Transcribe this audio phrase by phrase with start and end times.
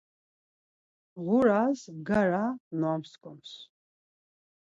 [1.25, 2.45] Ğuras bgara
[2.79, 3.51] nomskums!